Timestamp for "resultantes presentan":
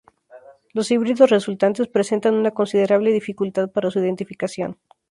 1.29-2.33